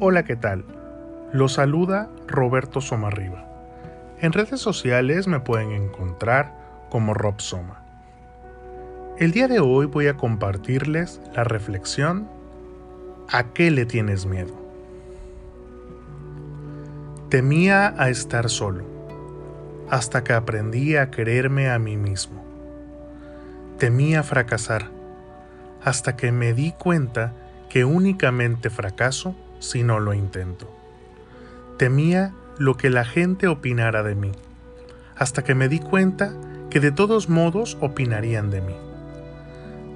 Hola, 0.00 0.24
¿qué 0.24 0.34
tal? 0.34 0.64
Los 1.34 1.52
saluda 1.52 2.08
Roberto 2.26 2.80
Somarriba. 2.80 3.44
En 4.18 4.32
redes 4.32 4.58
sociales 4.58 5.28
me 5.28 5.40
pueden 5.40 5.72
encontrar 5.72 6.54
como 6.88 7.12
Rob 7.12 7.38
Soma. 7.38 7.84
El 9.18 9.32
día 9.32 9.46
de 9.46 9.60
hoy 9.60 9.84
voy 9.84 10.06
a 10.06 10.16
compartirles 10.16 11.20
la 11.34 11.44
reflexión 11.44 12.26
¿A 13.28 13.52
qué 13.52 13.70
le 13.70 13.84
tienes 13.84 14.24
miedo? 14.24 14.54
Temía 17.28 17.94
a 17.98 18.08
estar 18.08 18.48
solo, 18.48 18.84
hasta 19.90 20.24
que 20.24 20.32
aprendí 20.32 20.96
a 20.96 21.10
quererme 21.10 21.68
a 21.68 21.78
mí 21.78 21.98
mismo. 21.98 22.42
Temía 23.78 24.22
fracasar, 24.22 24.90
hasta 25.84 26.16
que 26.16 26.32
me 26.32 26.54
di 26.54 26.72
cuenta 26.72 27.34
que 27.68 27.84
únicamente 27.84 28.70
fracaso 28.70 29.36
si 29.64 29.82
no 29.82 30.00
lo 30.00 30.14
intento. 30.14 30.70
Temía 31.78 32.32
lo 32.58 32.76
que 32.76 32.90
la 32.90 33.04
gente 33.04 33.48
opinara 33.48 34.02
de 34.02 34.14
mí, 34.14 34.32
hasta 35.16 35.42
que 35.42 35.54
me 35.54 35.68
di 35.68 35.80
cuenta 35.80 36.32
que 36.70 36.80
de 36.80 36.92
todos 36.92 37.28
modos 37.28 37.76
opinarían 37.80 38.50
de 38.50 38.60
mí. 38.60 38.76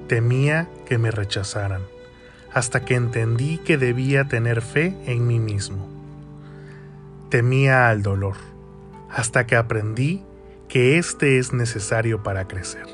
Temía 0.07 0.67
que 0.85 0.97
me 0.97 1.11
rechazaran, 1.11 1.81
hasta 2.53 2.83
que 2.83 2.95
entendí 2.95 3.59
que 3.59 3.77
debía 3.77 4.27
tener 4.27 4.61
fe 4.61 4.97
en 5.05 5.27
mí 5.27 5.39
mismo. 5.39 5.87
Temía 7.29 7.89
al 7.89 8.01
dolor, 8.01 8.35
hasta 9.09 9.45
que 9.45 9.55
aprendí 9.55 10.23
que 10.67 10.97
éste 10.97 11.37
es 11.37 11.53
necesario 11.53 12.23
para 12.23 12.47
crecer. 12.47 12.87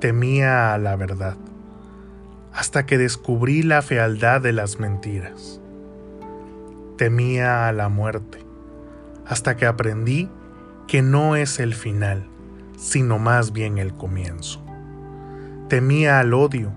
Temía 0.00 0.74
a 0.74 0.78
la 0.78 0.96
verdad, 0.96 1.36
hasta 2.54 2.86
que 2.86 2.98
descubrí 2.98 3.62
la 3.62 3.82
fealdad 3.82 4.40
de 4.40 4.52
las 4.52 4.78
mentiras. 4.78 5.60
Temía 6.96 7.68
a 7.68 7.72
la 7.72 7.88
muerte, 7.88 8.38
hasta 9.26 9.56
que 9.56 9.66
aprendí 9.66 10.28
que 10.86 11.02
no 11.02 11.36
es 11.36 11.58
el 11.58 11.74
final, 11.74 12.26
sino 12.76 13.18
más 13.18 13.52
bien 13.52 13.78
el 13.78 13.94
comienzo. 13.94 14.62
Temía 15.68 16.20
al 16.20 16.34
odio, 16.34 16.72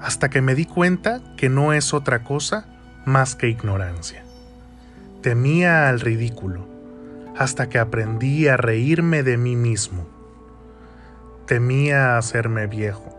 hasta 0.00 0.30
que 0.30 0.42
me 0.42 0.54
di 0.54 0.64
cuenta 0.64 1.20
que 1.36 1.48
no 1.48 1.72
es 1.72 1.92
otra 1.94 2.22
cosa 2.22 2.66
más 3.04 3.34
que 3.34 3.48
ignorancia. 3.48 4.24
Temía 5.22 5.88
al 5.88 6.00
ridículo, 6.00 6.66
hasta 7.36 7.68
que 7.68 7.78
aprendí 7.78 8.48
a 8.48 8.56
reírme 8.56 9.22
de 9.22 9.36
mí 9.36 9.56
mismo. 9.56 10.06
Temía 11.46 12.16
hacerme 12.16 12.66
viejo, 12.66 13.16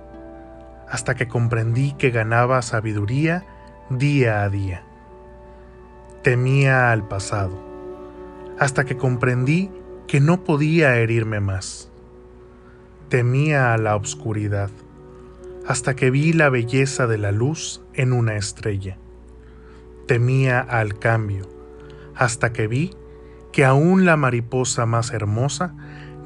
hasta 0.94 1.16
que 1.16 1.28
comprendí 1.28 1.94
que 1.94 2.12
ganaba 2.12 2.62
sabiduría 2.62 3.48
día 3.90 4.44
a 4.44 4.50
día. 4.50 4.84
Temía 6.22 6.92
al 6.92 7.08
pasado, 7.08 7.58
hasta 8.60 8.86
que 8.86 8.96
comprendí 8.96 9.72
que 10.06 10.20
no 10.20 10.44
podía 10.44 10.96
herirme 10.98 11.40
más. 11.40 11.90
Temía 13.10 13.74
a 13.74 13.80
la 13.80 13.96
oscuridad, 13.96 14.70
hasta 15.66 15.96
que 15.96 16.12
vi 16.12 16.32
la 16.32 16.50
belleza 16.50 17.08
de 17.08 17.18
la 17.18 17.32
luz 17.32 17.82
en 17.96 18.14
una 18.14 18.36
estrella. 18.36 19.00
Temía 20.08 20.60
al 20.60 21.00
cambio, 21.00 21.50
hasta 22.14 22.54
que 22.54 22.68
vi 22.68 22.92
que 23.52 23.66
aún 23.66 24.06
la 24.06 24.16
mariposa 24.16 24.86
más 24.86 25.10
hermosa 25.10 25.74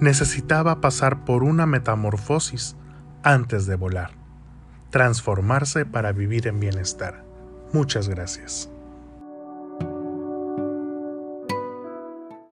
necesitaba 0.02 0.82
pasar 0.82 1.24
por 1.24 1.44
una 1.44 1.66
metamorfosis 1.66 2.76
antes 3.24 3.66
de 3.66 3.76
volar 3.78 4.27
transformarse 4.90 5.86
para 5.86 6.12
vivir 6.12 6.48
en 6.48 6.60
bienestar. 6.60 7.26
Muchas 7.74 8.08
gracias. 8.10 8.72